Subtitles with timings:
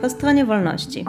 [0.00, 1.04] Po stronie wolności.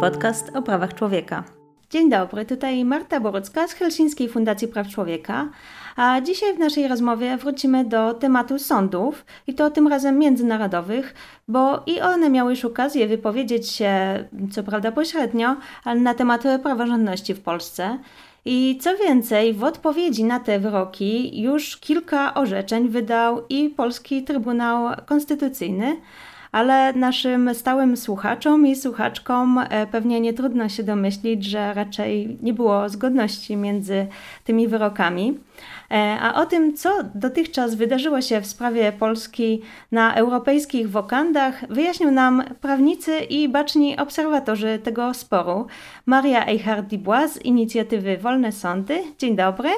[0.00, 1.44] Podcast o prawach człowieka.
[1.90, 5.48] Dzień dobry, tutaj Marta Borucka z Helsińskiej Fundacji Praw Człowieka,
[5.96, 11.14] a dzisiaj w naszej rozmowie wrócimy do tematu sądów i to tym razem międzynarodowych,
[11.48, 17.34] bo i one miały już okazję wypowiedzieć się, co prawda pośrednio, ale na temat praworządności
[17.34, 17.98] w Polsce.
[18.44, 24.94] I co więcej, w odpowiedzi na te wyroki już kilka orzeczeń wydał i Polski Trybunał
[25.06, 25.96] Konstytucyjny,
[26.54, 32.52] ale naszym stałym słuchaczom i słuchaczkom e, pewnie nie trudno się domyślić, że raczej nie
[32.54, 34.06] było zgodności między
[34.44, 35.38] tymi wyrokami.
[35.90, 42.10] E, a o tym, co dotychczas wydarzyło się w sprawie Polski na europejskich wokandach, wyjaśnił
[42.10, 45.66] nam prawnicy i baczni obserwatorzy tego sporu.
[46.06, 49.02] Maria Eichhardt-Dubois z inicjatywy Wolne Sądy.
[49.18, 49.68] Dzień dobry.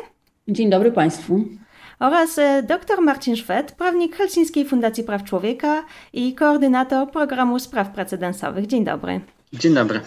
[0.48, 1.44] Dzień dobry Państwu
[1.98, 8.66] oraz e, dr Marcin Szwed, prawnik Helsińskiej Fundacji Praw Człowieka i koordynator programu spraw precedensowych.
[8.66, 9.20] Dzień dobry.
[9.52, 10.00] Dzień dobry.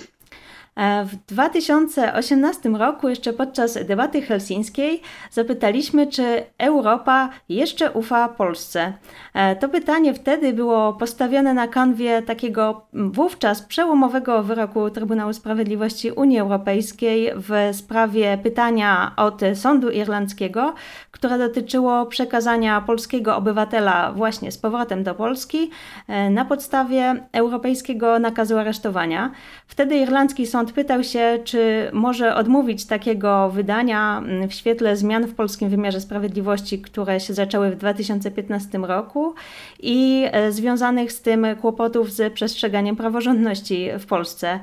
[0.80, 8.94] E, w 2018 roku, jeszcze podczas debaty helsińskiej, zapytaliśmy, czy Europa jeszcze ufa Polsce.
[9.34, 16.40] E, to pytanie wtedy było postawione na kanwie takiego wówczas przełomowego wyroku Trybunału Sprawiedliwości Unii
[16.40, 20.74] Europejskiej w sprawie pytania od Sądu Irlandzkiego,
[21.12, 25.70] które dotyczyło przekazania polskiego obywatela właśnie z powrotem do Polski
[26.08, 29.32] e, na podstawie europejskiego nakazu aresztowania.
[29.68, 35.36] Wtedy irlandzki sąd pytał się, czy może odmówić takiego wydania mm, w świetle zmian w
[35.36, 39.34] polskim wymiarze sprawiedliwości, które się zaczęły w 2015 roku
[39.80, 44.60] i e, związanych z tym kłopotów z przestrzeganiem praworządności w Polsce.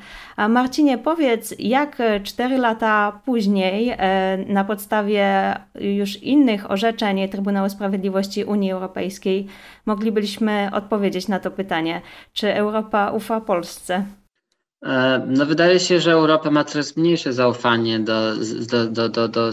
[0.48, 8.72] Marcinie, powiedz, jak cztery lata później, e, na podstawie już innych orzeczeń Trybunału Sprawiedliwości Unii
[8.72, 9.46] Europejskiej,
[9.86, 12.00] moglibyśmy odpowiedzieć na to pytanie,
[12.32, 14.04] czy Europa ufa Polsce?
[14.84, 18.32] E, no wydaje się, że Europa ma coraz mniejsze zaufanie do,
[18.70, 19.50] do, do, do, do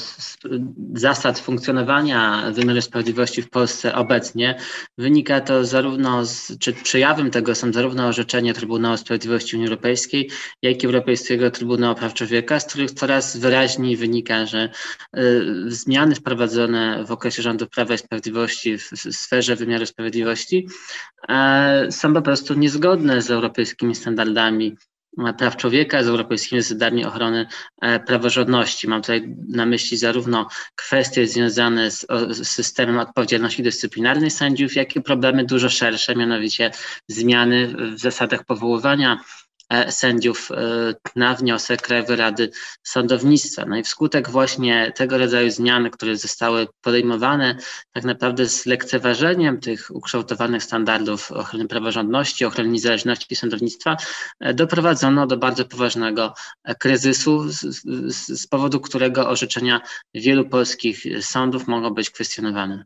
[0.94, 4.60] zasad funkcjonowania wymiaru sprawiedliwości w Polsce obecnie.
[4.98, 10.30] Wynika to zarówno, z, czy przejawem tego są zarówno orzeczenia Trybunału Sprawiedliwości Unii Europejskiej,
[10.62, 14.70] jak i Europejskiego Trybunału Praw Człowieka, z których coraz wyraźniej wynika, że
[15.18, 20.68] y, zmiany wprowadzone w okresie rządów Prawa i Sprawiedliwości w, w sferze wymiaru sprawiedliwości
[21.88, 24.76] y, są po prostu niezgodne z europejskimi standardami
[25.38, 27.48] praw człowieka, z europejskimi zasadami ochrony
[27.82, 28.88] e, praworządności.
[28.88, 35.02] Mam tutaj na myśli zarówno kwestie związane z, z, systemem odpowiedzialności dyscyplinarnej sędziów, jak i
[35.02, 36.72] problemy dużo szersze, mianowicie
[37.08, 39.20] zmiany w zasadach powoływania
[39.90, 40.56] sędziów e,
[41.16, 42.52] na wniosek Krajowej Rady
[42.84, 43.66] Sądownictwa.
[43.66, 47.58] No i wskutek właśnie tego rodzaju zmian, które zostały podejmowane
[47.92, 53.98] tak naprawdę z lekceważeniem tych ukształtowanych standardów ochrony praworządności, ochrony niezależności sądownictwa,
[54.40, 56.34] e, doprowadzono do bardzo poważnego
[56.80, 57.60] kryzysu, z,
[58.42, 59.82] z powodu którego orzeczenia
[60.14, 62.86] wielu polskich sądów mogą być kwestionowane.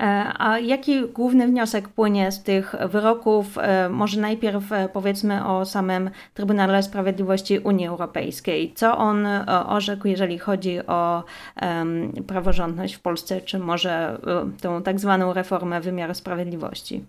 [0.00, 3.58] E, a jaki główny wniosek płynie z tych wyroków?
[3.58, 8.72] E, może najpierw e, powiedzmy o samym Trybunale Sprawiedliwości Unii Europejskiej.
[8.74, 9.26] Co on
[9.66, 11.24] orzekł, jeżeli chodzi o
[11.62, 14.20] um, praworządność w Polsce, czy może
[14.60, 17.04] tą tak zwaną reformę wymiaru sprawiedliwości?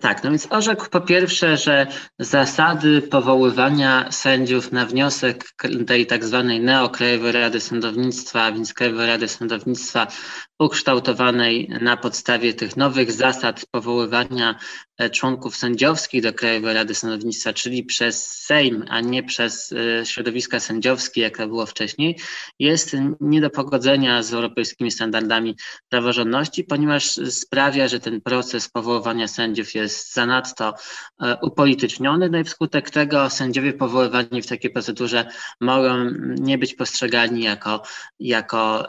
[0.00, 1.86] Tak, no więc orzekł po pierwsze, że
[2.18, 5.44] zasady powoływania sędziów na wniosek
[5.86, 10.06] tej tak zwanej neokrajowej Rady Sądownictwa, a więc Krajowej Rady Sądownictwa
[10.58, 14.58] ukształtowanej na podstawie tych nowych zasad powoływania
[14.98, 20.60] e, członków sędziowskich do Krajowej Rady Sądownictwa, czyli przez Sejm, a nie przez e, środowiska
[20.60, 22.18] sędziowskie, jak to było wcześniej,
[22.58, 25.56] jest nie do pogodzenia z europejskimi standardami
[25.88, 30.74] praworządności, ponieważ sprawia, że ten proces powoływania sędziów jest zanadto
[31.22, 35.26] e, upolityczniony, no i wskutek tego sędziowie powoływani w takiej procedurze
[35.60, 37.82] mogą nie być postrzegani jako,
[38.18, 38.86] jako,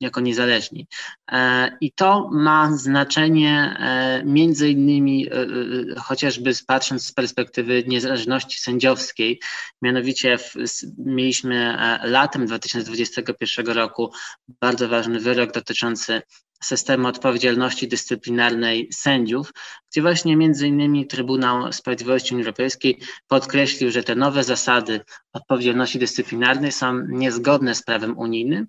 [0.00, 0.83] jako niezależni.
[1.32, 5.30] E, I to ma znaczenie e, między innymi e,
[6.00, 9.40] chociażby patrząc z perspektywy niezależności sędziowskiej,
[9.82, 10.54] mianowicie w,
[10.98, 14.12] mieliśmy latem 2021 roku
[14.60, 16.22] bardzo ważny wyrok dotyczący
[16.64, 19.52] systemu odpowiedzialności dyscyplinarnej sędziów,
[19.90, 22.98] gdzie właśnie między innymi Trybunał Sprawiedliwości Unii Europejskiej
[23.28, 25.00] podkreślił, że te nowe zasady
[25.32, 28.66] odpowiedzialności dyscyplinarnej są niezgodne z prawem unijnym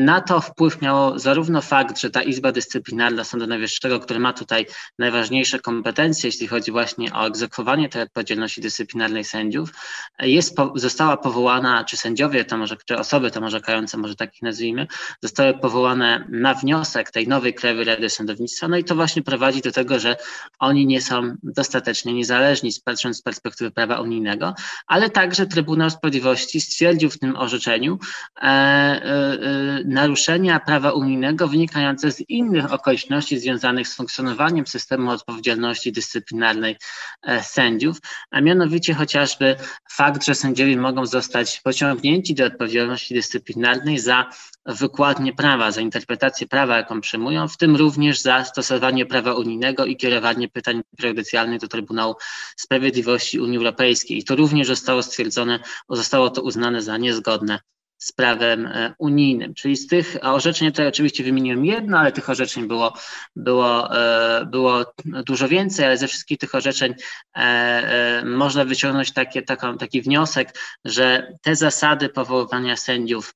[0.00, 4.66] Na to wpływ miało zarówno fakt, że ta Izba Dyscyplinarna Sądu Najwyższego, który ma tutaj
[4.98, 9.70] najważniejsze kompetencje, jeśli chodzi właśnie o egzekwowanie tej odpowiedzialności dyscyplinarnej sędziów,
[10.18, 14.86] jest, została powołana, czy sędziowie, to może, czy osoby tam orzekające, może takich nazwijmy,
[15.22, 19.72] zostały powołane na wniosek tej nowej Krajowej Rady Sądownictwa, no i to właśnie prowadzi do
[19.72, 20.16] tego, że
[20.58, 24.54] oni nie są dostatecznie niezależni, patrząc z perspektywy prawa unijnego,
[24.86, 27.98] ale także Trybunał Sprawiedliwości stwierdził w tym orzeczeniu
[28.36, 35.92] e, e, e, naruszenia prawa unijnego wynikające z innych okoliczności związanych z funkcjonowaniem systemu odpowiedzialności
[35.92, 36.76] dyscyplinarnej
[37.22, 37.98] e, sędziów,
[38.30, 39.56] a mianowicie chociażby
[39.90, 44.30] fakt, że sędziowie mogą zostać pociągnięci do odpowiedzialności dyscyplinarnej za
[44.66, 49.96] wykładnie prawa, za interpretację prawa, jaką przyjmują, w tym również za stosowanie prawa unijnego i
[49.96, 52.14] kierowanie pytań prejudycjalnych do Trybunału
[52.56, 54.18] Sprawiedliwości Unii Europejskiej.
[54.18, 55.58] I to również zostało stwierdzone,
[55.90, 57.58] zostało to uznane za niezgodne
[57.98, 59.54] z prawem e, unijnym.
[59.54, 62.92] Czyli z tych orzeczeń, tutaj oczywiście wymieniłem jedno, ale tych orzeczeń było,
[63.36, 64.84] było, e, było
[65.26, 66.94] dużo więcej, ale ze wszystkich tych orzeczeń
[67.36, 73.34] e, można wyciągnąć takie, taką, taki wniosek, że te zasady powoływania sędziów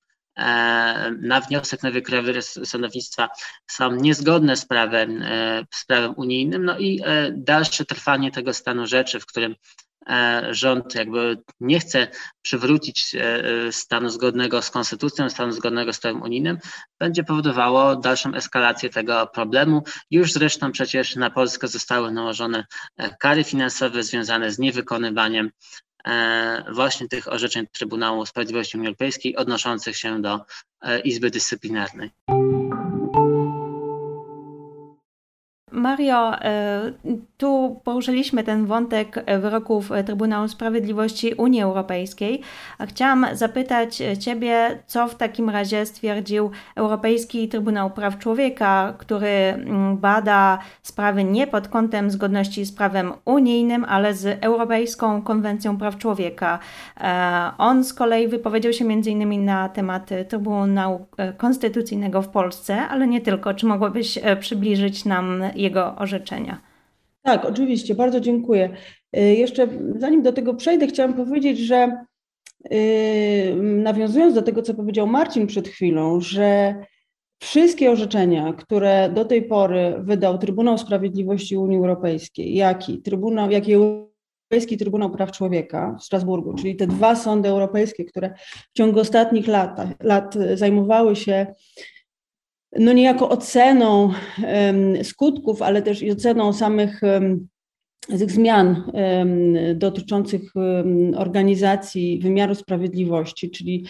[1.20, 3.28] na wniosek Nowej Krajowej Sądownictwa
[3.66, 5.24] są niezgodne z prawem,
[5.70, 7.02] z prawem unijnym, no i
[7.32, 9.54] dalsze trwanie tego stanu rzeczy, w którym
[10.50, 12.08] rząd jakby nie chce
[12.42, 16.58] przywrócić e, e, stanu zgodnego z konstytucją, stanu zgodnego z prawem unijnym,
[16.98, 19.82] będzie powodowało dalszą eskalację tego problemu.
[20.10, 22.64] Już zresztą przecież na Polskę zostały nałożone
[23.20, 25.50] kary finansowe związane z niewykonywaniem
[26.72, 30.40] właśnie tych orzeczeń Trybunału Sprawiedliwości Unii Europejskiej odnoszących się do
[31.04, 32.10] Izby Dyscyplinarnej.
[35.72, 36.92] Mario, e,
[37.36, 42.42] tu poruszyliśmy ten wątek wyroków Trybunału Sprawiedliwości Unii Europejskiej.
[42.88, 50.58] Chciałam zapytać Ciebie, co w takim razie stwierdził Europejski Trybunał Praw Człowieka, który mm, bada
[50.82, 56.58] sprawy nie pod kątem zgodności z prawem unijnym, ale z Europejską Konwencją Praw Człowieka.
[57.00, 59.44] E, on z kolei wypowiedział się m.in.
[59.44, 61.06] na temat Trybunału
[61.36, 63.54] Konstytucyjnego w Polsce, ale nie tylko.
[63.54, 66.60] Czy mogłabyś e, przybliżyć nam jego orzeczenia.
[67.22, 68.70] Tak, oczywiście, bardzo dziękuję.
[69.16, 72.04] Y, jeszcze zanim do tego przejdę, chciałam powiedzieć, że
[72.72, 76.74] y, nawiązując do tego, co powiedział Marcin przed chwilą, że
[77.42, 83.68] wszystkie orzeczenia, które do tej pory wydał Trybunał Sprawiedliwości Unii Europejskiej, jak i Trybunał, jak
[83.68, 88.34] i Europejski Trybunał Praw Człowieka w Strasburgu, czyli te dwa sądy europejskie, które
[88.70, 91.46] w ciągu ostatnich lat, lat zajmowały się
[92.78, 94.12] no niejako oceną
[95.02, 97.00] skutków, ale też i oceną samych
[98.18, 98.92] tych zmian
[99.74, 100.42] dotyczących
[101.16, 103.86] organizacji wymiaru sprawiedliwości, czyli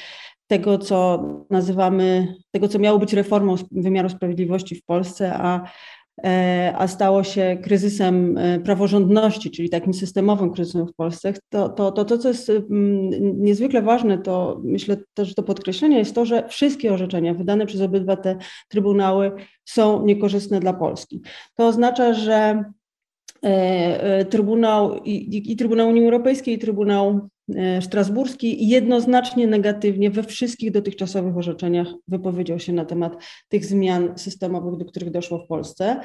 [0.46, 5.70] tego, co nazywamy, tego, co miało być reformą wymiaru sprawiedliwości w Polsce, a
[6.78, 12.04] a stało się kryzysem e, praworządności, czyli takim systemowym kryzysem w Polsce, to to, to,
[12.04, 13.10] to co jest mm,
[13.42, 18.16] niezwykle ważne, to myślę też do podkreślenia, jest to, że wszystkie orzeczenia wydane przez obydwa
[18.16, 18.36] te
[18.68, 19.32] trybunały
[19.64, 21.20] są niekorzystne dla Polski.
[21.54, 22.64] To oznacza, że
[23.42, 27.39] e, Trybunał i, i Trybunał Unii Europejskiej, i Trybunał E,
[27.80, 33.16] Strasburski jednoznacznie negatywnie we wszystkich dotychczasowych orzeczeniach wypowiedział się na temat
[33.48, 36.00] tych zmian systemowych, do których doszło w Polsce.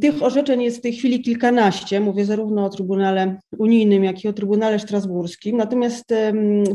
[0.00, 4.32] Tych orzeczeń jest w tej chwili kilkanaście, mówię zarówno o Trybunale Unijnym, jak i o
[4.32, 5.56] Trybunale Strasburskim.
[5.56, 6.14] Natomiast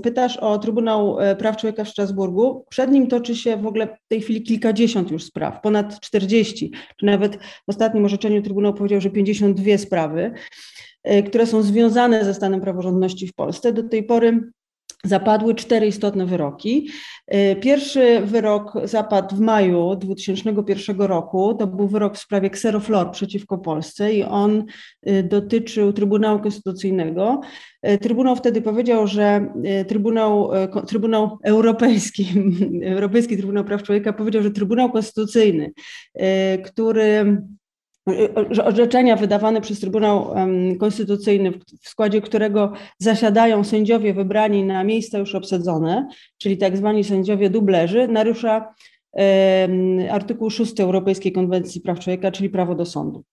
[0.03, 2.65] pytasz o Trybunał e, Praw Człowieka w Strasburgu.
[2.69, 7.05] Przed nim toczy się w ogóle w tej chwili kilkadziesiąt już spraw, ponad 40, czy
[7.05, 10.31] nawet w ostatnim orzeczeniu Trybunał powiedział, że 52 sprawy.
[11.03, 13.73] E, które są związane ze stanem praworządności w Polsce.
[13.73, 14.51] Do tej pory
[15.03, 16.89] zapadły cztery istotne wyroki.
[17.27, 21.53] E, pierwszy wyrok zapadł w maju 2001 roku.
[21.53, 24.65] To był wyrok w sprawie Xeroflor przeciwko Polsce i on
[25.03, 27.41] e, dotyczył Trybunału Konstytucyjnego.
[28.01, 29.53] Trybunał wtedy powiedział, że
[29.87, 30.49] Trybunał,
[30.87, 32.27] Trybunał Europejski,
[32.95, 35.71] Europejski Trybunał Praw Człowieka powiedział, że Trybunał Konstytucyjny,
[36.63, 37.37] który
[38.63, 40.33] orzeczenia wydawane przez Trybunał
[40.79, 47.49] Konstytucyjny, w składzie którego zasiadają sędziowie wybrani na miejsca już obsadzone, czyli tak zwani sędziowie
[47.49, 48.73] dublerzy, narusza
[50.11, 53.23] artykuł 6 Europejskiej Konwencji Praw Człowieka, czyli prawo do sądu.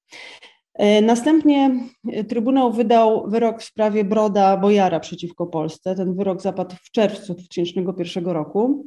[0.75, 1.81] E, następnie
[2.29, 5.95] Trybunał wydał wyrok w sprawie Broda Bojara przeciwko Polsce.
[5.95, 8.87] Ten wyrok zapadł w czerwcu 2001 roku.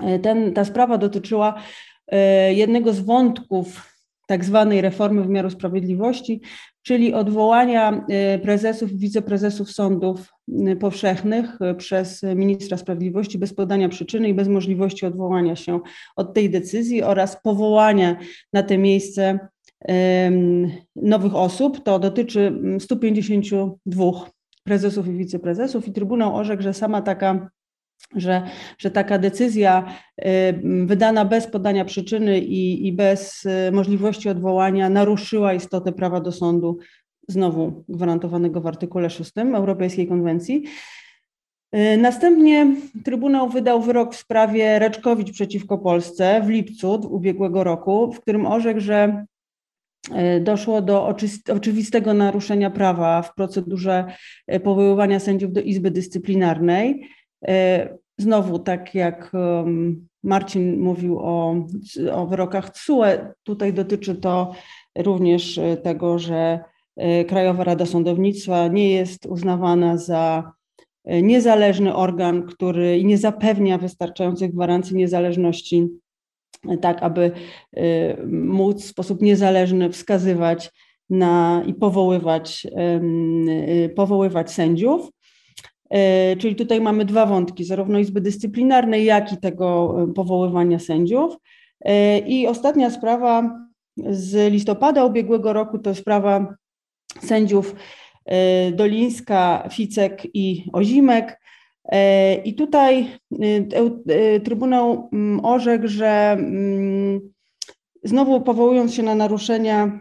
[0.00, 1.54] E, ten, ta sprawa dotyczyła
[2.08, 3.95] e, jednego z wątków
[4.26, 6.40] tak zwanej reformy wymiaru sprawiedliwości,
[6.82, 8.06] czyli odwołania
[8.42, 10.32] prezesów i wiceprezesów sądów
[10.80, 15.80] powszechnych przez ministra sprawiedliwości bez podania przyczyny i bez możliwości odwołania się
[16.16, 18.16] od tej decyzji oraz powołania
[18.52, 19.38] na te miejsce
[20.96, 21.84] nowych osób.
[21.84, 24.04] To dotyczy 152
[24.64, 27.50] prezesów i wiceprezesów i Trybunał orzekł, że sama taka
[28.16, 28.42] że,
[28.78, 29.84] że taka decyzja
[30.86, 36.78] wydana bez podania przyczyny i, i bez y, możliwości odwołania naruszyła istotę prawa do sądu,
[37.28, 40.64] znowu gwarantowanego w artykule 6 Europejskiej Konwencji.
[41.74, 48.20] Y, następnie Trybunał wydał wyrok w sprawie Reczkowicz przeciwko Polsce w lipcu ubiegłego roku, w
[48.20, 49.24] którym orzekł, że
[50.36, 51.14] y, doszło do
[51.52, 54.04] oczywistego naruszenia prawa w procedurze
[54.64, 57.08] powoływania sędziów do Izby Dyscyplinarnej.
[58.18, 59.32] Znowu, tak jak
[60.26, 61.66] Marcin mówił o,
[62.12, 63.04] o wyrokach TSUE,
[63.42, 64.52] tutaj dotyczy to
[64.98, 66.60] również e, tego, że
[66.96, 70.52] e, Krajowa Rada Sądownictwa nie jest uznawana za
[71.04, 75.88] e, niezależny organ, który nie zapewnia wystarczających gwarancji niezależności,
[76.80, 77.30] tak aby
[78.28, 80.72] móc w sposób niezależny wskazywać
[81.10, 82.66] na i powoływać,
[83.96, 85.10] powoływać sędziów.
[85.90, 91.36] E, czyli tutaj mamy dwa wątki, zarówno Izby Dyscyplinarnej, jak i tego e, powoływania sędziów.
[91.80, 93.60] E, I ostatnia sprawa
[94.10, 96.54] z listopada ubiegłego roku to sprawa
[97.20, 97.74] sędziów
[98.72, 101.40] Dolińska, Ficek i Ozimek.
[102.44, 103.06] I tutaj
[104.44, 107.20] Trybunał mm, orzekł, że mm,
[108.04, 110.00] znowu powołując się na naruszenia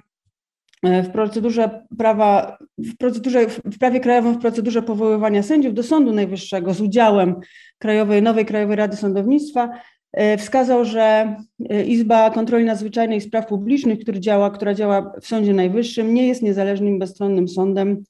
[0.83, 6.73] w procedurze prawa, w procedurze, w prawie krajowym w procedurze powoływania sędziów do Sądu Najwyższego
[6.73, 7.35] z udziałem
[7.77, 9.69] Krajowej, nowej Krajowej Rady Sądownictwa
[10.13, 11.35] e, wskazał, że
[11.69, 16.27] e, Izba Kontroli Nadzwyczajnej i Spraw Publicznych, który działa, która działa w Sądzie Najwyższym, nie
[16.27, 18.03] jest niezależnym, bezstronnym sądem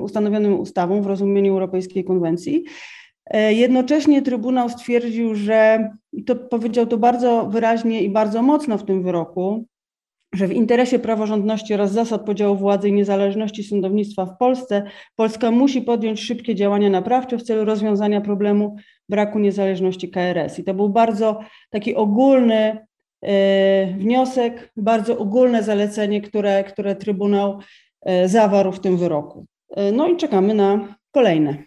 [0.00, 2.64] ustanowionym ustawą w rozumieniu Europejskiej Konwencji.
[3.48, 9.02] Jednocześnie Trybunał stwierdził, że, i to powiedział to bardzo wyraźnie i bardzo mocno w tym
[9.02, 9.66] wyroku,
[10.34, 14.82] że w interesie praworządności oraz zasad podziału władzy i niezależności sądownictwa w Polsce
[15.16, 18.76] Polska musi podjąć szybkie działania naprawcze w celu rozwiązania problemu
[19.08, 20.58] braku niezależności KRS.
[20.58, 22.86] I to był bardzo taki ogólny
[23.22, 27.58] e, wniosek, bardzo ogólne zalecenie, które, które Trybunał
[28.02, 29.46] e, zawarł w tym wyroku.
[29.76, 31.58] E, no i czekamy na kolejne.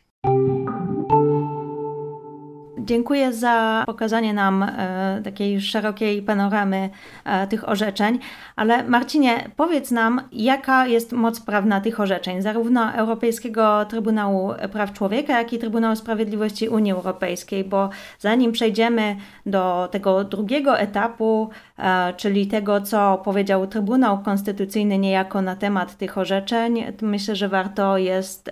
[2.87, 6.89] Dziękuję za pokazanie nam e, takiej szerokiej panoramy
[7.25, 8.19] e, tych orzeczeń,
[8.55, 15.37] ale Marcinie, powiedz nam, jaka jest moc prawna tych orzeczeń, zarówno Europejskiego Trybunału Praw Człowieka,
[15.37, 17.89] jak i Trybunału Sprawiedliwości Unii Europejskiej, bo
[18.19, 19.15] zanim przejdziemy
[19.45, 26.17] do tego drugiego etapu, e, czyli tego, co powiedział Trybunał Konstytucyjny niejako na temat tych
[26.17, 28.51] orzeczeń, myślę, że warto jest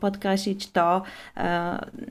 [0.00, 1.02] podkreślić to,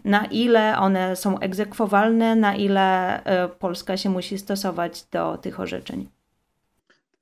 [0.05, 5.59] na ile one są egzekwowane egzekwowalne, na ile e, Polska się musi stosować do tych
[5.59, 6.09] orzeczeń?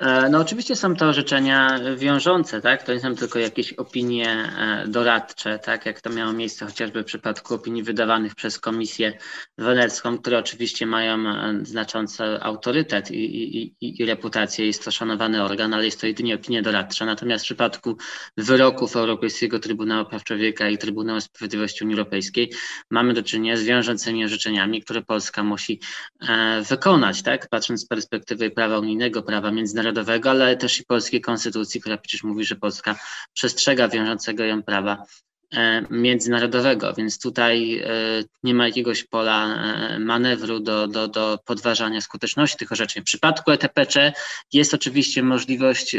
[0.02, 2.84] E, no oczywiście są to orzeczenia wiążące, tak?
[2.84, 5.86] To nie są tylko jakieś opinie e, doradcze, tak?
[5.86, 9.18] Jak to miało miejsce chociażby w przypadku opinii wydawanych przez Komisję
[9.58, 15.74] Wenecką, które oczywiście mają e, znaczący autorytet i, i, i, reputację, jest to szanowany organ,
[15.74, 17.06] ale jest to jedynie opinie doradcze.
[17.06, 17.98] Natomiast w przypadku
[18.38, 22.52] wyroków Europejskiego Trybunału Praw Człowieka i Trybunału Sprawiedliwości Unii Europejskiej
[22.90, 25.80] mamy do czynienia z wiążącymi orzeczeniami, które Polska musi
[26.70, 27.50] wykonać, tak?
[27.50, 32.24] Patrząc z perspektywy prawa unijnego, prawa międzynarodowego, międzynarodowego, ale też i polskiej konstytucji, która przecież
[32.24, 32.96] mówi, że Polska
[33.34, 35.06] przestrzega wiążącego ją prawa
[35.54, 37.88] e, międzynarodowego, więc tutaj e,
[38.44, 43.04] nie ma jakiegoś pola e, manewru do, do, do podważania skuteczności tych orzeczeń.
[43.04, 44.14] W przypadku ETPC
[44.54, 45.96] jest oczywiście możliwość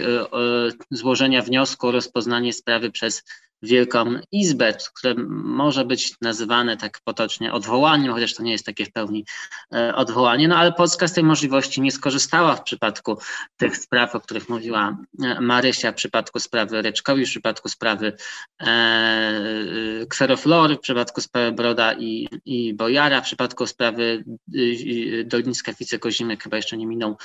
[0.90, 3.22] złożenia wniosku o rozpoznanie sprawy przez
[3.62, 8.92] Wielką Izbę, które może być nazywane tak potocznie odwołaniem, chociaż to nie jest takie w
[8.92, 9.24] pełni
[9.74, 13.18] e, odwołanie, no ale Polska z tej możliwości nie skorzystała w przypadku
[13.56, 18.12] tych spraw, o których mówiła e, Marysia, w przypadku sprawy Reczkowi, w przypadku sprawy
[18.60, 24.24] e, Kseroflory, w przypadku sprawy Broda i, i Bojara, w przypadku sprawy
[25.24, 27.16] Dolińska Fice-Kozimek chyba jeszcze nie minął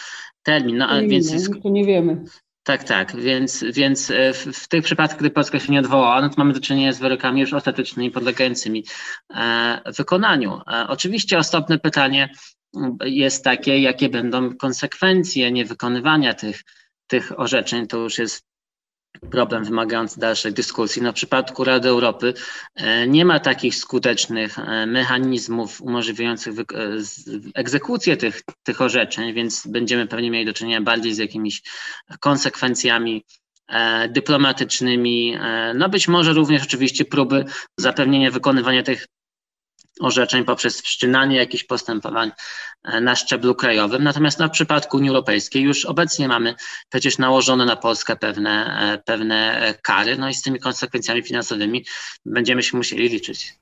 [0.44, 0.78] termin.
[0.78, 2.24] No, nie więc to nie wiemy.
[2.68, 6.30] Tak, tak, więc, więc e, w, w tych przypadkach, gdy Polska się nie odwołała, no
[6.30, 8.86] to mamy do czynienia z wyrokami już ostatecznymi, podlegającymi
[9.36, 10.62] e, wykonaniu.
[10.68, 12.30] E, oczywiście ostatnie pytanie
[13.04, 16.64] jest takie, jakie będą konsekwencje niewykonywania tych,
[17.08, 17.88] tych orzeczeń.
[17.88, 18.46] To już jest
[19.32, 21.02] problem wymagający dalszej dyskusji.
[21.02, 22.34] No, w przypadku Rady Europy
[22.76, 26.54] e, nie ma takich skutecznych e, mechanizmów umożliwiających
[27.56, 31.62] egzekucję tych, tych orzeczeń, więc będziemy pewnie mieli do czynienia bardziej z jakimiś
[32.20, 33.24] konsekwencjami
[34.10, 35.38] dyplomatycznymi,
[35.76, 37.46] no być może również oczywiście próby
[37.78, 39.08] zapewnienia wykonywania tych
[40.00, 42.32] orzeczeń poprzez wszczynanie jakichś postępowań
[42.84, 44.04] e, na szczeblu krajowym.
[44.04, 46.56] Natomiast no, w przypadku Unii Europejskiej już obecnie mamy
[46.90, 51.86] przecież nałożone na Polskę pewne, e, pewne kary, no i z tymi konsekwencjami finansowymi
[52.26, 53.54] będziemy się musieli liczyć.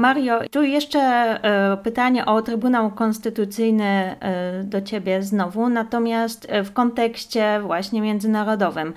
[0.00, 6.72] Mario, tu jeszcze e, pytanie o Trybunał Konstytucyjny e, do Ciebie znowu, natomiast e, w
[6.72, 8.94] kontekście właśnie międzynarodowym.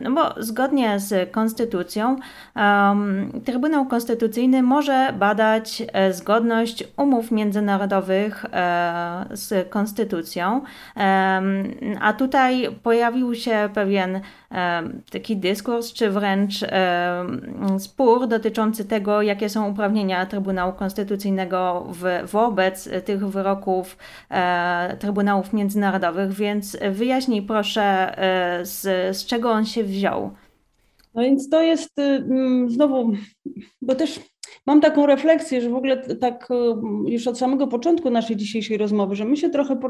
[0.00, 2.16] No bo zgodnie z Konstytucją
[3.44, 8.46] Trybunał Konstytucyjny może badać zgodność umów międzynarodowych
[9.30, 10.62] z Konstytucją,
[12.00, 14.20] a tutaj pojawił się pewien
[15.12, 16.64] taki dyskurs, czy wręcz
[17.78, 23.96] spór dotyczący tego, jakie są uprawnienia Trybunału Konstytucyjnego w, wobec tych wyroków
[24.30, 27.82] e, Trybunałów Międzynarodowych, więc wyjaśnij proszę,
[28.18, 30.30] e, z, z czego on się wziął.
[31.14, 33.12] No więc to jest y, mm, znowu,
[33.82, 34.20] bo też
[34.66, 39.16] mam taką refleksję, że w ogóle tak y, już od samego początku naszej dzisiejszej rozmowy,
[39.16, 39.80] że my się trochę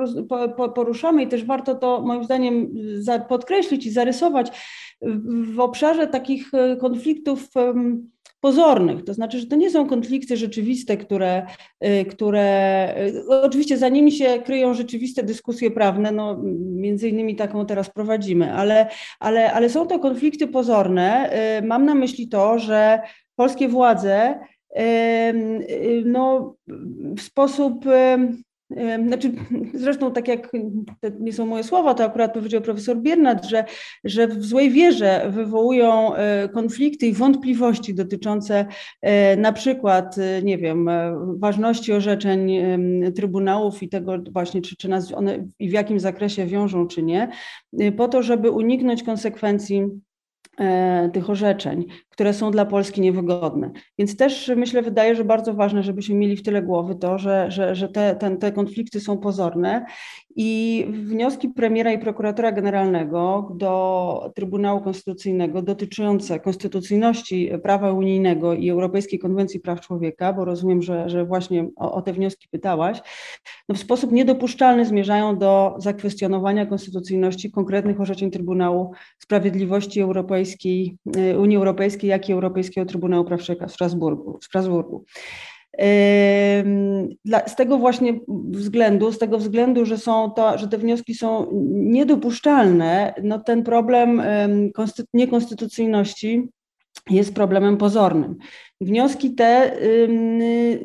[0.74, 2.74] poruszamy i też warto to moim zdaniem
[3.28, 4.50] podkreślić i zarysować
[5.54, 7.48] w obszarze takich y, konfliktów
[8.40, 11.47] pozornych, to znaczy, że to nie są konflikty rzeczywiste, które,
[12.11, 12.94] które
[13.28, 18.87] oczywiście za nimi się kryją rzeczywiste dyskusje prawne, no między innymi taką teraz prowadzimy, ale,
[19.20, 21.30] ale, ale są to konflikty pozorne.
[21.64, 23.00] Mam na myśli to, że
[23.37, 24.38] polskie władze
[26.04, 26.54] no,
[27.16, 27.85] w sposób
[29.06, 29.32] znaczy,
[29.74, 30.52] zresztą tak jak
[31.20, 33.64] nie są moje słowa, to akurat powiedział profesor Biernat, że,
[34.04, 38.66] że w złej wierze wywołują e, konflikty i wątpliwości dotyczące
[39.02, 40.90] e, na przykład, e, nie wiem,
[41.38, 42.50] ważności orzeczeń
[43.16, 47.30] trybunałów i tego właśnie, czy, czy nas one i w jakim zakresie wiążą, czy nie,
[47.96, 49.86] po to, żeby uniknąć konsekwencji
[51.12, 51.84] tych orzeczeń
[52.20, 53.70] które są dla Polski niewygodne.
[53.98, 57.74] Więc też myślę, wydaje, że bardzo ważne, żebyśmy mieli w tyle głowy to, że, że,
[57.74, 59.86] że te, ten, te konflikty są pozorne
[60.36, 69.18] i wnioski premiera i prokuratora generalnego do Trybunału Konstytucyjnego dotyczące konstytucyjności prawa unijnego i Europejskiej
[69.18, 73.00] Konwencji Praw Człowieka, bo rozumiem, że, że właśnie o, o te wnioski pytałaś,
[73.68, 80.96] no w sposób niedopuszczalny zmierzają do zakwestionowania konstytucyjności konkretnych orzeczeń Trybunału Sprawiedliwości Europejskiej,
[81.38, 84.38] Unii Europejskiej jak i Europejskiego Trybunału Praw Człowieka w Strasburgu.
[84.42, 85.05] W Strasburgu.
[87.46, 88.20] Z tego właśnie
[88.51, 94.23] względu, z tego względu, że są to, że te wnioski są niedopuszczalne, no ten problem
[95.14, 96.49] niekonstytucyjności
[97.11, 98.37] jest problemem pozornym.
[98.81, 99.76] Wnioski te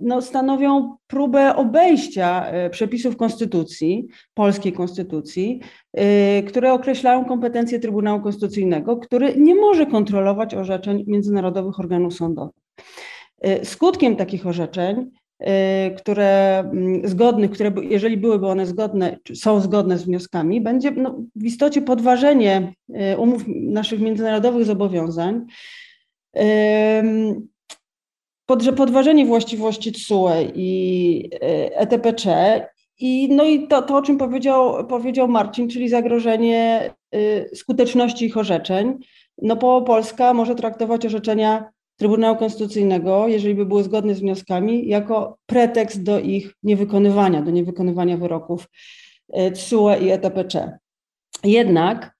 [0.01, 5.61] no, stanowią próbę obejścia e, przepisów konstytucji, polskiej konstytucji,
[5.93, 12.55] e, które określają kompetencje Trybunału Konstytucyjnego, który nie może kontrolować orzeczeń międzynarodowych organów sądowych.
[13.41, 15.11] E, skutkiem takich orzeczeń,
[15.97, 16.63] które
[17.03, 21.81] zgodnych, które jeżeli byłyby one zgodne, czy są zgodne z wnioskami, będzie no, w istocie
[21.81, 22.73] podważenie
[23.17, 25.45] umów naszych międzynarodowych zobowiązań,
[28.75, 31.29] podważenie właściwości TSUE i
[31.71, 32.25] ETPC
[32.99, 38.37] i, no i to, to, o czym powiedział, powiedział Marcin, czyli zagrożenie y, skuteczności ich
[38.37, 38.97] orzeczeń,
[39.41, 45.37] no bo Polska może traktować orzeczenia Trybunału Konstytucyjnego, jeżeli by były zgodne z wnioskami, jako
[45.45, 48.67] pretekst do ich niewykonywania, do niewykonywania wyroków
[49.53, 50.79] TSUE i ETPC.
[51.43, 52.14] Jednak y,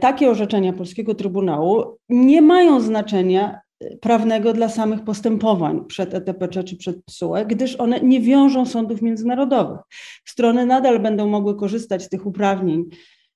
[0.00, 3.60] takie orzeczenia Polskiego Trybunału nie mają znaczenia
[4.00, 9.78] prawnego dla samych postępowań przed ETPC czy przed TSUE, gdyż one nie wiążą sądów międzynarodowych.
[10.24, 12.84] Strony nadal będą mogły korzystać z tych uprawnień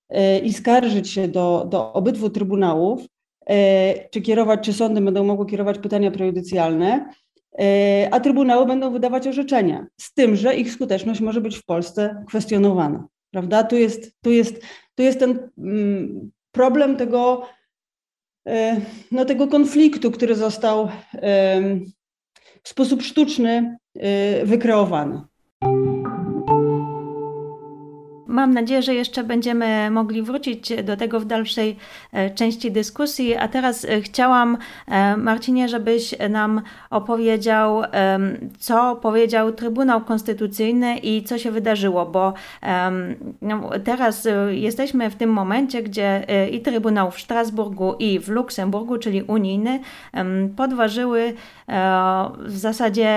[0.08, 3.06] e, i skarżyć się do, do obydwu trybunałów,
[3.46, 7.12] e, czy kierować, czy sądy będą mogły kierować pytania prejudycjalne,
[7.58, 12.24] e, a trybunały będą wydawać orzeczenia, z tym, że ich skuteczność może być w Polsce
[12.28, 13.06] kwestionowana.
[13.30, 13.62] Prawda?
[13.62, 14.62] Tu jest, tu jest,
[14.98, 17.46] tu jest ten mm, problem tego
[18.48, 18.80] E,
[19.12, 20.88] no, tego konfliktu, który został
[22.62, 25.20] w sposób sztuczny e, wykreowany.
[28.38, 31.76] Mam nadzieję, że jeszcze będziemy mogli wrócić do tego w dalszej
[32.34, 33.36] części dyskusji.
[33.36, 34.58] A teraz chciałam,
[35.16, 37.82] Marcinie, żebyś nam opowiedział,
[38.58, 42.32] co powiedział Trybunał Konstytucyjny i co się wydarzyło, bo
[43.42, 49.22] no, teraz jesteśmy w tym momencie, gdzie i Trybunał w Strasburgu, i w Luksemburgu, czyli
[49.22, 49.80] unijny,
[50.56, 51.34] podważyły
[52.38, 53.10] w zasadzie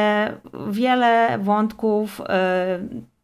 [0.70, 2.22] wiele wątków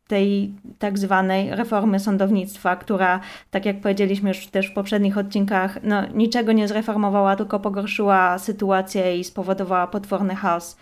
[0.07, 3.19] tej tak zwanej reformy sądownictwa, która,
[3.51, 9.19] tak jak powiedzieliśmy już też w poprzednich odcinkach, no, niczego nie zreformowała, tylko pogorszyła sytuację
[9.19, 10.77] i spowodowała potworny chaos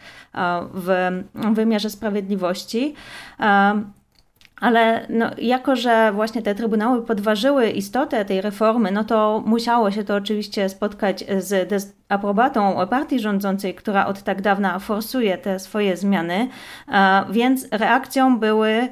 [0.74, 1.12] w
[1.54, 2.94] wymiarze sprawiedliwości.
[4.66, 10.04] Ale no, jako, że właśnie te trybunały podważyły istotę tej reformy, no to musiało się
[10.04, 16.48] to oczywiście spotkać z aprobatą partii rządzącej, która od tak dawna forsuje te swoje zmiany,
[17.30, 18.88] więc reakcją były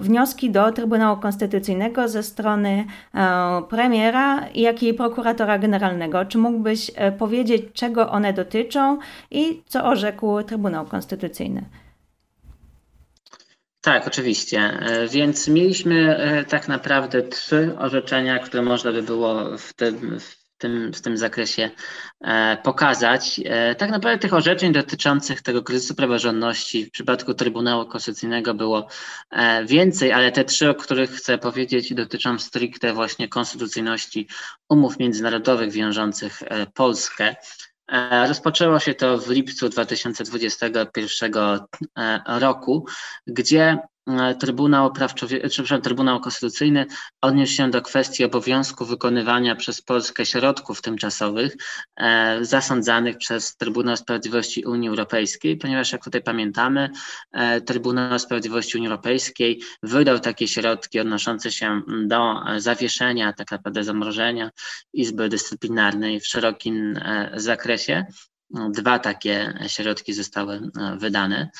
[0.00, 2.84] wnioski do Trybunału Konstytucyjnego ze strony
[3.68, 6.24] premiera, jak i prokuratora generalnego.
[6.24, 8.98] Czy mógłbyś e, powiedzieć, czego one dotyczą
[9.30, 11.64] i co orzekł Trybunał Konstytucyjny?
[13.88, 14.60] Tak, oczywiście.
[14.60, 20.36] E, więc mieliśmy e, tak naprawdę trzy orzeczenia, które można by było w tym, w
[20.58, 21.70] tym, w tym zakresie
[22.20, 23.40] e, pokazać.
[23.78, 28.88] Tak naprawdę tych orzeczeń dotyczących tego kryzysu praworządności w przypadku Trybunału Konstytucyjnego było
[29.66, 34.28] więcej, ale te trzy, o których chcę powiedzieć, dotyczą stricte właśnie konstytucyjności
[34.68, 36.42] umów międzynarodowych wiążących
[36.74, 37.36] Polskę.
[37.88, 41.32] E, rozpoczęło się to w lipcu 2021
[41.98, 42.86] e, roku,
[43.26, 43.78] gdzie
[44.40, 46.86] Trybunał Praw Człowieka, przepraszam, Trybunał Konstytucyjny
[47.20, 51.56] odniósł się do kwestii obowiązku wykonywania przez Polskę środków tymczasowych
[51.96, 56.90] e, zasądzanych przez Trybunał Sprawiedliwości Unii Europejskiej, ponieważ jak tutaj pamiętamy,
[57.32, 64.50] e, Trybunał Sprawiedliwości Unii Europejskiej wydał takie środki odnoszące się do zawieszenia, tak naprawdę zamrożenia
[64.92, 68.06] Izby Dyscyplinarnej w szerokim e, zakresie.
[68.70, 71.50] Dwa takie środki zostały e, wydane.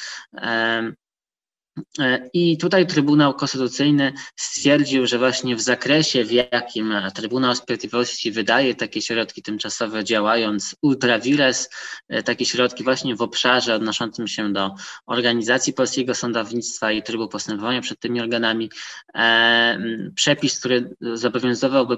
[2.01, 8.33] E, E, I tutaj Trybunał Konstytucyjny stwierdził, że właśnie w zakresie, w jakim Trybunał Sprawiedliwości
[8.33, 11.71] wydaje takie środki tymczasowe, działając ultra vires,
[12.09, 14.75] e, takie środki właśnie w obszarze odnoszącym się do
[15.07, 18.71] organizacji polskiego sądownictwa i trybu postępowania przed tymi organami,
[19.15, 19.79] e,
[20.15, 20.97] przepis, który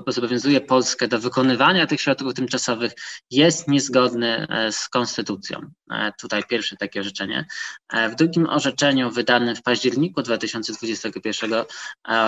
[0.06, 2.92] zobowiązuje Polskę do wykonywania tych środków tymczasowych,
[3.30, 5.70] jest niezgodny z konstytucją.
[6.20, 7.46] Tutaj pierwsze takie orzeczenie.
[7.92, 11.64] W drugim orzeczeniu wydanym w październiku 2021 e,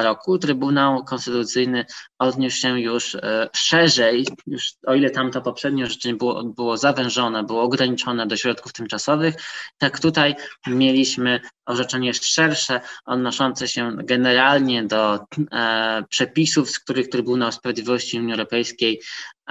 [0.03, 1.87] roku Trybunał Konstytucyjny
[2.19, 7.63] odniósł się już e, szerzej, już o ile tamto poprzednie orzeczenie było, było zawężone, było
[7.63, 9.35] ograniczone do środków tymczasowych,
[9.79, 10.35] tak tutaj
[10.67, 15.19] mieliśmy orzeczenie szersze, odnoszące się generalnie do
[15.53, 19.42] e, przepisów, z których Trybunał Sprawiedliwości Unii Europejskiej e,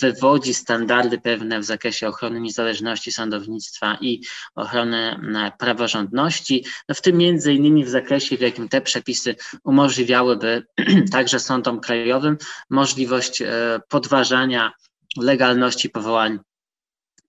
[0.00, 4.20] wywodzi standardy pewne w zakresie ochrony niezależności sądownictwa i
[4.54, 5.20] ochrony
[5.58, 10.66] praworządności, no w tym między innymi w zakresie, w jakim te przepisy umożliwiałyby
[11.12, 12.38] także sądom krajowym
[12.70, 14.72] możliwość e, podważania
[15.16, 16.38] legalności powołań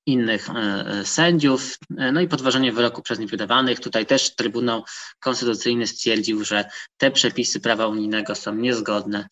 [0.05, 3.79] innych e, sędziów, e, no i podważenie wyroku przez nich wydawanych.
[3.79, 4.83] Tutaj też Trybunał
[5.19, 6.65] Konstytucyjny stwierdził, że
[6.97, 9.27] te przepisy prawa unijnego są niezgodne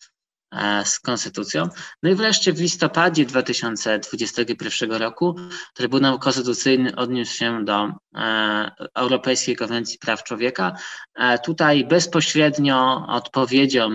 [0.84, 1.68] z konstytucją.
[2.02, 5.36] No i wreszcie w listopadzie 2021 roku
[5.74, 10.72] Trybunał Konstytucyjny odniósł się do e, Europejskiej Konwencji Praw Człowieka.
[11.14, 13.90] E, tutaj bezpośrednio odpowiedzią,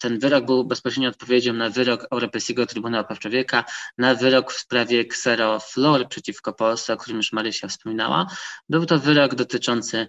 [0.00, 3.64] ten wyrok był bezpośrednio odpowiedzią na wyrok Europejskiego Trybunału Praw Człowieka,
[3.98, 8.26] na wyrok w sprawie Xero Flor przeciwko Polsce, o którym już Marysia wspominała.
[8.68, 10.08] Był to wyrok dotyczący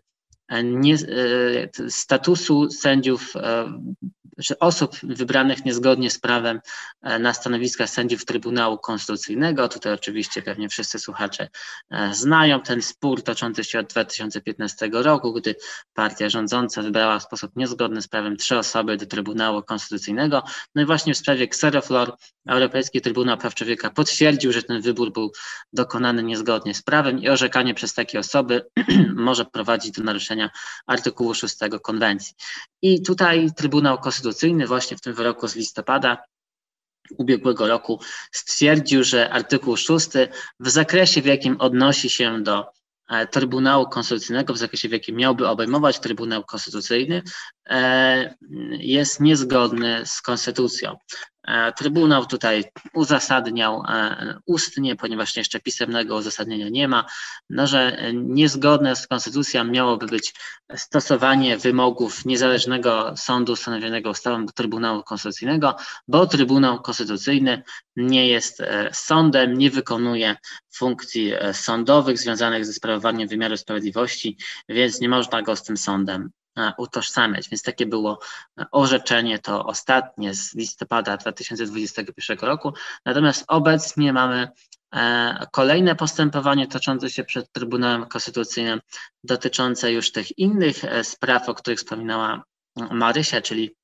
[0.64, 0.96] nie,
[1.90, 3.34] statusu sędziów
[4.38, 6.60] że osób wybranych niezgodnie z prawem
[7.02, 9.68] e, na stanowiska sędziów Trybunału Konstytucyjnego.
[9.68, 11.50] Tutaj oczywiście pewnie wszyscy słuchacze
[11.92, 15.56] e, znają ten spór toczący się od 2015 roku, gdy
[15.94, 20.44] partia rządząca wybrała w sposób niezgodny z prawem trzy osoby do Trybunału Konstytucyjnego.
[20.76, 22.16] No i właśnie w sprawie Xeroflor
[22.50, 25.32] Europejski Trybunał Praw Człowieka potwierdził, że ten wybór był
[25.74, 28.66] dokonany niezgodnie z prawem i orzekanie przez takie osoby
[29.16, 30.50] może prowadzić do naruszenia
[30.88, 32.34] artykułu 6 konwencji.
[32.82, 34.27] I tutaj Trybunał Konstytucyjny
[34.68, 36.18] właśnie w tym wyroku z listopada
[37.18, 38.00] ubiegłego roku
[38.32, 40.10] stwierdził, że artykuł 6
[40.60, 42.66] w zakresie, w jakim odnosi się do
[43.10, 47.22] e, Trybunału Konstytucyjnego, w zakresie, w jakim miałby obejmować Trybunał Konstytucyjny,
[47.70, 48.36] e,
[48.72, 50.98] jest niezgodny z konstytucją.
[51.48, 57.06] E, Trybunał tutaj uzasadniał e, ustnie, ponieważ jeszcze pisemnego uzasadnienia nie ma,
[57.50, 60.34] no, że niezgodne z konstytucją miałoby być
[60.76, 65.76] stosowanie wymogów niezależnego sądu stanowionego ustawą Trybunału Konstytucyjnego,
[66.08, 67.64] bo Trybunał Konstytucyjny
[67.96, 70.36] nie jest e, sądem, nie wykonuje
[70.74, 74.38] funkcji sądowych związanych ze sprawowaniem wymiaru sprawiedliwości,
[74.70, 76.32] więc nie można go z tym sądem
[76.78, 77.50] utożsamiać.
[77.50, 78.20] Więc takie było
[78.60, 82.74] e, orzeczenie, to ostatnie z listopada 2021 roku.
[83.06, 84.48] Natomiast obecnie mamy
[84.96, 88.82] e, kolejne postępowanie toczące się przed Trybunałem Konstytucyjnym,
[89.24, 92.44] dotyczące już tych innych spraw, o których wspominała
[92.92, 93.76] Marysia, czyli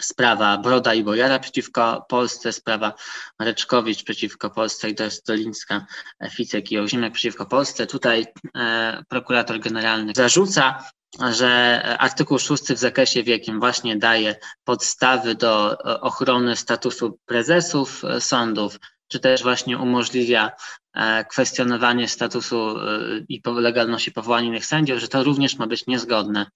[0.00, 2.94] sprawa Broda i Bojara przeciwko Polsce, sprawa
[3.38, 4.94] Reczkowicz przeciwko Polsce i
[5.26, 5.86] Dolińska,
[6.30, 7.86] Ficek i Ozimek przeciwko Polsce.
[7.86, 8.26] Tutaj
[8.56, 10.84] e, prokurator generalny zarzuca
[11.32, 18.78] że artykuł 6 w zakresie, w jakim właśnie daje podstawy do ochrony statusu prezesów sądów,
[19.08, 20.52] czy też właśnie umożliwia
[20.94, 26.46] e, kwestionowanie statusu e, i legalności powołania innych sędziów, że to również ma być niezgodne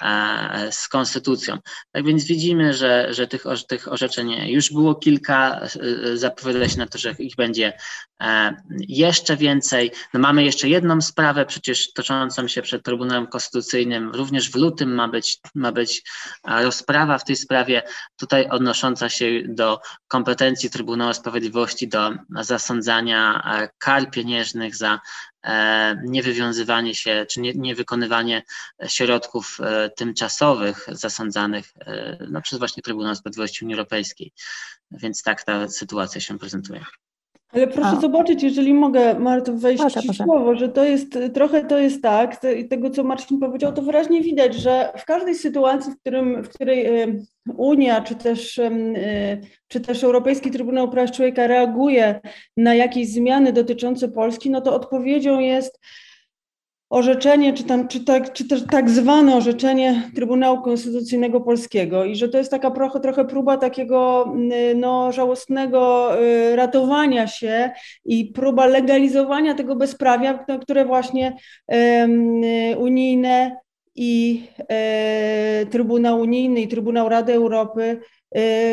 [0.00, 1.58] E, z konstytucją.
[1.92, 6.86] Tak więc widzimy, że, że tych, tych orzeczeń już było kilka, e, zapowiada się na
[6.86, 8.13] to, że ich będzie e,
[8.88, 9.90] jeszcze więcej.
[10.14, 15.08] No mamy jeszcze jedną sprawę, przecież toczącą się przed Trybunałem Konstytucyjnym, również w lutym ma
[15.08, 16.02] być, ma być
[16.44, 17.82] rozprawa w tej sprawie,
[18.16, 23.42] tutaj odnosząca się do kompetencji Trybunału Sprawiedliwości do zasądzania
[23.78, 25.00] kar pieniężnych za
[25.44, 28.42] E, niewywiązywanie się czy nie, niewykonywanie
[28.86, 34.32] środków e, tymczasowych zasądzanych e, no, przez właśnie Trybunał Sprawiedliwości Unii Europejskiej.
[34.90, 36.84] Więc tak ta sytuacja się prezentuje.
[37.54, 38.00] Ale proszę A.
[38.00, 42.40] zobaczyć, jeżeli mogę, Marto, wejść proszę, w słowo, że to jest, trochę to jest tak,
[42.70, 46.86] tego co Marcin powiedział, to wyraźnie widać, że w każdej sytuacji, w, którym, w której
[47.56, 48.60] Unia, czy też,
[49.68, 52.20] czy też Europejski Trybunał Praw Człowieka reaguje
[52.56, 55.80] na jakieś zmiany dotyczące Polski, no to odpowiedzią jest
[56.94, 62.28] orzeczenie, czy, tam, czy, tak, czy też tak zwane orzeczenie Trybunału Konstytucyjnego Polskiego i że
[62.28, 67.70] to jest taka trochę, trochę próba takiego mm, no, żałosnego y, ratowania się
[68.04, 71.36] i próba legalizowania tego bezprawia, które właśnie
[71.68, 72.42] um,
[72.78, 73.56] unijne
[73.94, 78.00] i e, Trybunał Unijny i Trybunał Rady Europy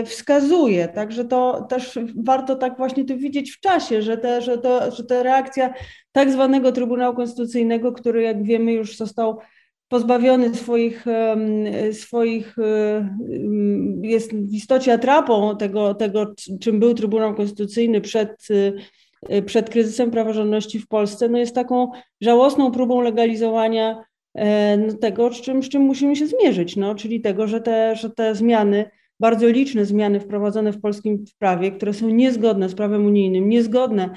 [0.05, 0.87] wskazuje.
[0.87, 5.03] Także to też warto tak właśnie to widzieć w czasie, że, te, że, to, że
[5.03, 5.73] ta reakcja
[6.11, 9.39] tak zwanego Trybunału Konstytucyjnego, który jak wiemy już został
[9.91, 11.05] pozbawiony swoich,
[11.91, 12.63] swoich y,
[14.01, 18.47] jest w istocie atrapą tego, tego, czym był Trybunał Konstytucyjny przed,
[19.31, 24.03] y, przed kryzysem praworządności w Polsce, no jest taką żałosną próbą legalizowania
[24.35, 27.95] e, no tego, z czym, z czym musimy się zmierzyć, no, czyli tego, że te,
[27.95, 28.89] że te zmiany
[29.21, 34.09] bardzo liczne zmiany wprowadzone w polskim prawie, które są niezgodne z prawem unijnym, niezgodne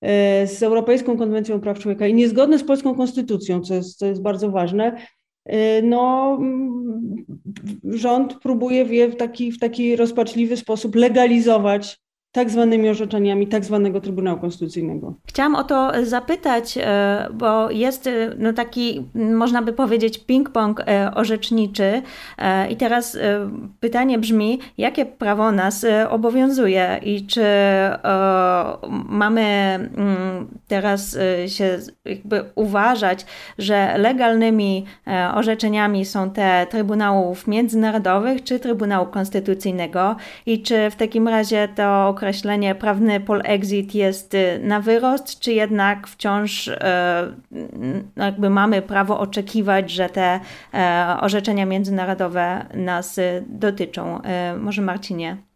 [0.00, 4.22] e, z Europejską Konwencją Praw Człowieka i niezgodne z polską konstytucją, co jest, co jest
[4.22, 4.96] bardzo ważne,
[5.44, 6.38] e, no,
[7.84, 11.98] rząd próbuje je w taki, w taki rozpaczliwy sposób legalizować
[12.38, 15.14] tak zwanymi orzeczeniami tak zwanego Trybunału Konstytucyjnego.
[15.26, 21.14] Chciałam o to zapytać, e, bo jest e, no taki, można by powiedzieć, ping-pong e,
[21.14, 22.02] orzeczniczy.
[22.70, 23.18] I teraz
[23.80, 27.44] pytanie brzmi, jakie prawo nas obowiązuje i czy
[29.08, 33.26] mamy mm, teraz się jakby uważać,
[33.58, 34.84] że legalnymi
[35.34, 42.27] orzeczeniami są te Trybunałów Międzynarodowych czy Trybunału Konstytucyjnego i czy w takim razie to określenie
[42.74, 46.74] prawny polexit jest y, na wyrost, czy jednak wciąż y,
[48.16, 50.40] jakby mamy prawo oczekiwać, że te
[50.74, 54.20] e, orzeczenia międzynarodowe nas y, dotyczą?
[54.58, 55.47] Może Marcinie?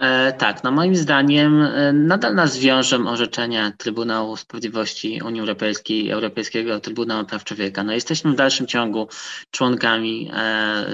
[0.00, 6.10] E, tak, no moim zdaniem e, nadal nas wiążą orzeczenia Trybunału Sprawiedliwości Unii Europejskiej i
[6.10, 7.84] Europejskiego Trybunału Praw Człowieka.
[7.84, 9.08] No jesteśmy w dalszym ciągu
[9.50, 10.84] członkami e,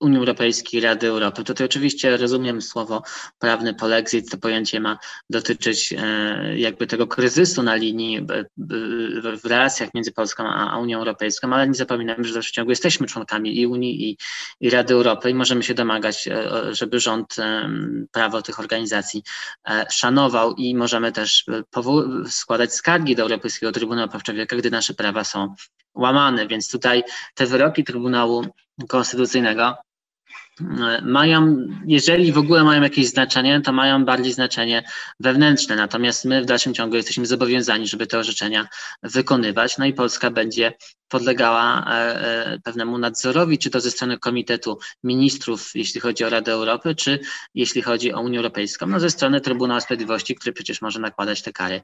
[0.00, 1.44] Unii Europejskiej, Rady Europy.
[1.44, 3.02] Tutaj oczywiście rozumiem słowo
[3.38, 4.98] prawny polexit, to pojęcie ma
[5.30, 5.94] dotyczyć
[6.56, 8.26] jakby tego kryzysu na linii
[9.42, 13.06] w relacjach między Polską a Unią Europejską, ale nie zapominajmy, że w dalszym ciągu jesteśmy
[13.06, 14.16] członkami i Unii i,
[14.60, 16.28] i Rady Europy i możemy się domagać,
[16.72, 17.36] żeby rząd
[18.24, 19.22] prawo tych organizacji
[19.68, 24.94] e, szanował i możemy też e, składać skargi do Europejskiego Trybunału Praw Człowieka, gdy nasze
[24.94, 25.54] prawa są
[25.94, 26.46] łamane.
[26.46, 28.46] Więc tutaj te wyroki Trybunału
[28.88, 29.76] Konstytucyjnego
[31.02, 34.84] mają, jeżeli w ogóle mają jakieś znaczenie, to mają bardziej znaczenie
[35.20, 35.76] wewnętrzne.
[35.76, 38.68] Natomiast my w dalszym ciągu jesteśmy zobowiązani, żeby te orzeczenia
[39.02, 39.78] wykonywać.
[39.78, 40.72] No i Polska będzie
[41.08, 46.52] podlegała e, e, pewnemu nadzorowi, czy to ze strony Komitetu Ministrów, jeśli chodzi o Radę
[46.52, 47.18] Europy, czy
[47.54, 51.52] jeśli chodzi o Unię Europejską, no ze strony Trybunału Sprawiedliwości, który przecież może nakładać te
[51.52, 51.82] kary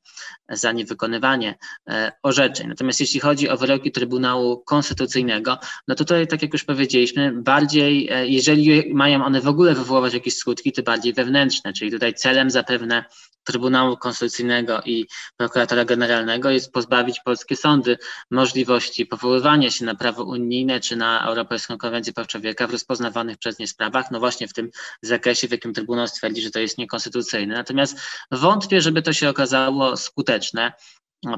[0.48, 2.68] za niewykonywanie e, orzeczeń.
[2.68, 8.59] Natomiast jeśli chodzi o wyroki Trybunału Konstytucyjnego, no tutaj, tak jak już powiedzieliśmy, bardziej, jeżeli
[8.92, 13.04] mają one w ogóle wywoływać jakieś skutki, to bardziej wewnętrzne, czyli tutaj celem zapewne
[13.44, 17.98] Trybunału Konstytucyjnego i prokuratora generalnego jest pozbawić polskie sądy
[18.30, 23.58] możliwości powoływania się na prawo unijne czy na Europejską Konwencję Praw Człowieka w rozpoznawanych przez
[23.58, 24.70] nie sprawach, no właśnie w tym
[25.02, 27.54] zakresie, w jakim Trybunał stwierdzi, że to jest niekonstytucyjne.
[27.54, 30.72] Natomiast wątpię, żeby to się okazało skuteczne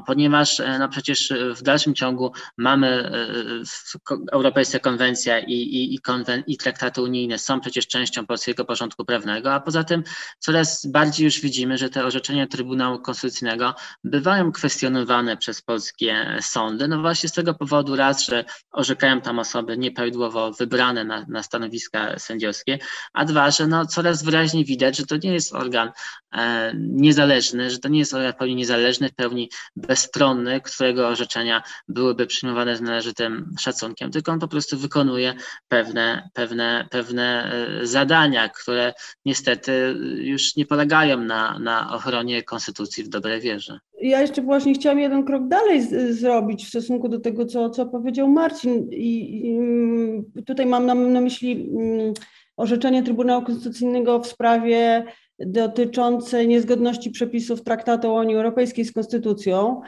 [0.05, 6.43] ponieważ e, no przecież w dalszym ciągu mamy e, Europejska Konwencja i, i, i, konwen,
[6.47, 10.03] i traktaty unijne są przecież częścią polskiego porządku prawnego, a poza tym
[10.39, 17.01] coraz bardziej już widzimy, że te orzeczenia Trybunału Konstytucyjnego bywają kwestionowane przez polskie sądy, no
[17.01, 22.79] właśnie z tego powodu raz, że orzekają tam osoby nieprawidłowo wybrane na, na stanowiska sędziowskie,
[23.13, 25.91] a dwa, że no coraz wyraźniej widać, że to nie jest organ
[26.33, 31.63] e, niezależny, że to nie jest organ w pełni niezależny, w pełni bezstronny, którego orzeczenia
[31.87, 35.33] byłyby przyjmowane z należytym szacunkiem, tylko on po prostu wykonuje
[35.67, 38.93] pewne, pewne, pewne e, zadania, które
[39.25, 43.79] niestety już nie polegają na, na ochronie konstytucji w dobrej wierze.
[44.01, 47.85] Ja jeszcze właśnie chciałam jeden krok dalej z, zrobić w stosunku do tego, co, co
[47.85, 48.89] powiedział Marcin.
[48.91, 52.13] I, i mm, tutaj mam na, na myśli mm,
[52.57, 55.05] orzeczenie Trybunału Konstytucyjnego w sprawie
[55.39, 59.81] dotyczące niezgodności przepisów Traktatu o Unii Europejskiej z Konstytucją,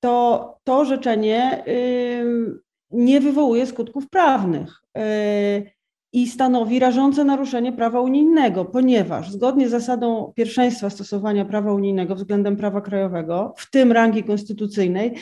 [0.00, 1.64] to to orzeczenie
[2.90, 5.62] nie wywołuje skutków prawnych e,
[6.12, 12.56] i stanowi rażące naruszenie prawa unijnego, ponieważ zgodnie z zasadą pierwszeństwa stosowania prawa unijnego względem
[12.56, 15.14] prawa krajowego, w tym rangi konstytucyjnej,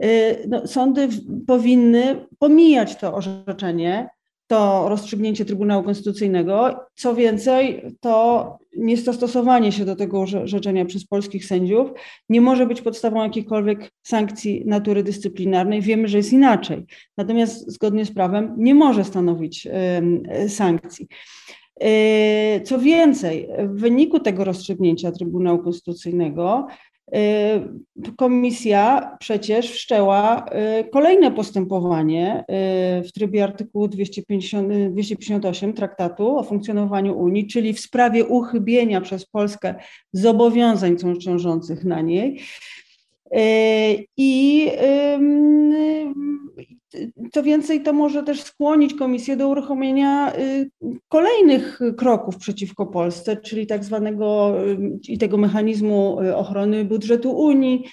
[0.00, 0.08] e,
[0.48, 1.08] no, sądy
[1.46, 4.08] powinny pomijać to orzeczenie
[4.52, 6.80] to rozstrzygnięcie Trybunału Konstytucyjnego.
[6.94, 11.90] Co więcej, to niestosowanie się do tego orzeczenia przez polskich sędziów
[12.28, 15.80] nie może być podstawą jakichkolwiek sankcji natury dyscyplinarnej.
[15.80, 16.84] Wiemy, że jest inaczej.
[17.16, 19.68] Natomiast zgodnie z prawem nie może stanowić
[20.48, 21.06] sankcji.
[21.80, 26.91] E, co więcej, w wyniku tego rozstrzygnięcia Trybunału Konstytucyjnego Y,
[28.16, 30.46] komisja przecież wszczęła
[30.80, 32.44] y, kolejne postępowanie y,
[33.08, 39.74] w trybie artykułu 250, 258 Traktatu o funkcjonowaniu Unii, czyli w sprawie uchybienia przez Polskę
[40.12, 42.40] zobowiązań ciążących na niej.
[44.16, 44.70] I
[47.32, 50.70] co więcej, to może też skłonić Komisję do uruchomienia y,
[51.08, 54.54] kolejnych kroków przeciwko Polsce, czyli tak zwanego
[55.08, 57.84] i tego mechanizmu y, ochrony budżetu Unii.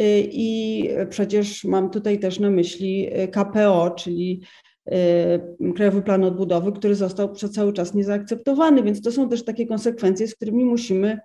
[0.00, 4.42] Y, I przecież mam tutaj też na myśli KPO, czyli
[5.74, 10.28] Krajowy Plan Odbudowy, który został przez cały czas niezaakceptowany, więc to są też takie konsekwencje,
[10.28, 11.18] z którymi musimy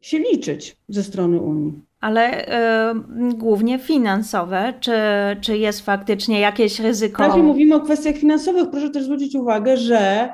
[0.00, 2.46] się liczyć ze strony Unii ale
[2.92, 4.74] y, głównie finansowe.
[4.80, 4.92] Czy,
[5.40, 7.22] czy jest faktycznie jakieś ryzyko?
[7.22, 8.70] Raczej mówimy o kwestiach finansowych.
[8.70, 10.28] Proszę też zwrócić uwagę, że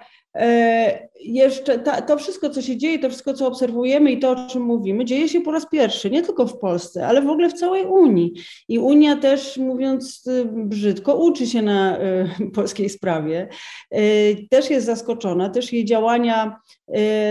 [1.25, 4.63] jeszcze ta, to wszystko, co się dzieje, to wszystko, co obserwujemy i to, o czym
[4.63, 7.87] mówimy, dzieje się po raz pierwszy, nie tylko w Polsce, ale w ogóle w całej
[7.87, 8.33] Unii.
[8.69, 13.49] I Unia też, mówiąc y, brzydko, uczy się na y, polskiej sprawie.
[13.95, 16.61] Y, też jest zaskoczona, też jej działania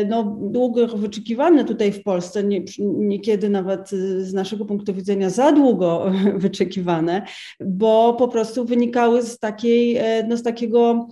[0.10, 6.12] no, długo wyczekiwane tutaj w Polsce, nie, niekiedy nawet z naszego punktu widzenia za długo
[6.36, 7.26] wyczekiwane,
[7.60, 11.08] bo po prostu wynikały z, takiej, no, z takiego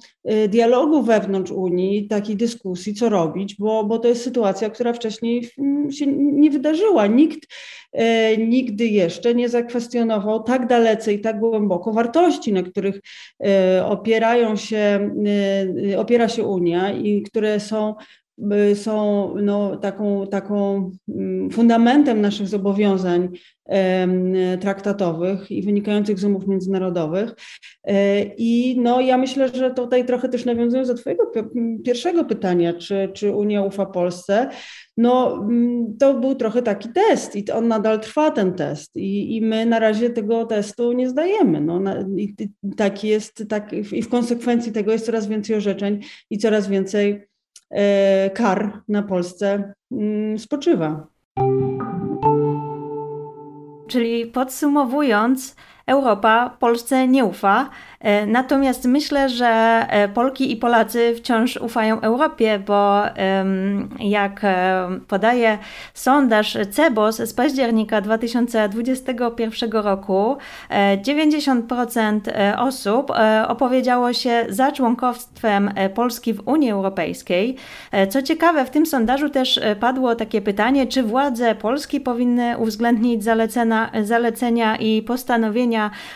[0.50, 5.50] dialogu wewnątrz Unii, takiej dyskusji, co robić, bo, bo to jest sytuacja, która wcześniej
[5.92, 7.08] się nie wydarzyła.
[7.08, 7.40] Nikt
[7.94, 13.02] e, nigdy jeszcze nie zakwestionował tak dalece i tak głęboko wartości, na których
[13.44, 15.12] e, opierają się,
[15.92, 17.96] e, opiera się Unia i które są
[18.76, 23.30] są no, taką, taką mm, fundamentem naszych zobowiązań
[24.62, 27.36] traktatowych i wynikających z umów międzynarodowych.
[27.84, 31.32] E, I no, ja myślę, że tutaj trochę też nawiązując do Twojego
[31.86, 34.50] pierwszego pytania, czy, czy Unia ufa Polsce,
[34.98, 35.48] no
[36.00, 39.80] to był trochę taki test i on nadal trwa ten test i, i my na
[39.80, 41.62] razie tego testu nie zdajemy.
[41.62, 41.82] No,
[42.18, 42.36] i,
[42.78, 47.32] tak jest, tak, i w konsekwencji tego jest coraz więcej orzeczeń i coraz więcej
[47.72, 49.74] E, kar na Polsce
[50.38, 51.08] spoczywa.
[53.92, 57.70] Czyli podsumowując, Europa Polsce nie ufa.
[58.00, 59.48] E, natomiast myślę, że
[59.90, 63.02] e, Polki i Polacy wciąż ufają Europie, bo
[64.00, 65.58] jak e, podaje
[65.94, 70.38] sondaż CEBOS z października 2021 roku,
[71.06, 72.20] 90%
[72.58, 73.12] osób
[73.48, 77.56] opowiedziało się za członkostwem Polski w Unii Europejskiej.
[78.10, 83.92] Co ciekawe, w tym sondażu też padło takie pytanie, czy władze Polski powinny uwzględnić zalecenia,
[84.04, 85.71] zalecenia i postanowienia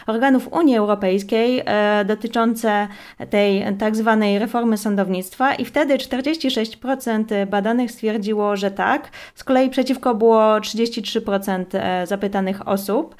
[0.07, 2.87] organów Unii Europejskiej E, dotyczące
[3.29, 9.09] tej tak zwanej reformy sądownictwa i wtedy 46% badanych stwierdziło, że tak.
[9.35, 13.15] Z kolei przeciwko było 33% e, zapytanych osób.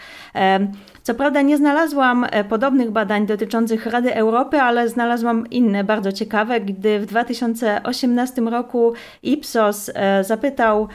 [1.06, 6.62] E, co prawda nie znalazłam podobnych badań dotyczących Rady Europy, ale znalazłam inne bardzo ciekawe,
[6.62, 8.94] gdy w 2018 roku
[9.24, 9.92] Ipsos
[10.22, 10.88] zapytał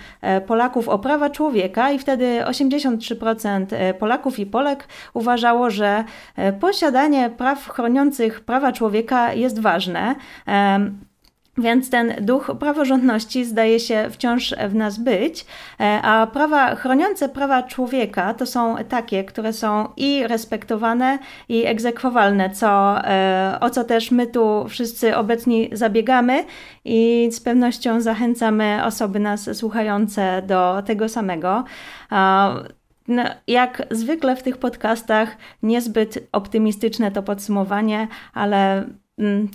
[0.47, 6.05] Polaków o prawa człowieka i wtedy 83% Polaków i Polek uważało, że
[6.61, 10.15] posiadanie praw chroniących prawa człowieka jest ważne.
[11.61, 15.47] Więc ten duch praworządności zdaje się wciąż w nas być,
[15.81, 22.51] e, a prawa chroniące prawa człowieka to są takie, które są i respektowane, i egzekwowalne,
[22.51, 26.45] co, e, o co też my tu wszyscy obecni zabiegamy
[26.85, 31.65] i z pewnością zachęcamy osoby nas słuchające do tego samego.
[33.09, 38.85] No, jak zwykle w tych podcastach, niezbyt optymistyczne to podsumowanie, ale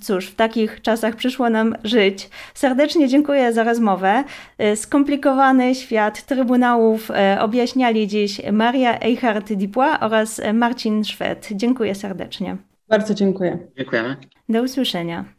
[0.02, 2.30] cóż, w takich czasach przyszło nam żyć.
[2.54, 4.24] Serdecznie dziękuję za rozmowę.
[4.62, 11.50] Y, skomplikowany świat trybunałów y, objaśniali dziś Maria Eichhardt-Dipois oraz Marcin Szwed.
[11.52, 12.58] Dziękuję serdecznie.
[12.90, 13.58] Bardzo dziękuję.
[13.78, 14.16] Dziękujemy.
[14.50, 15.35] Do usłyszenia.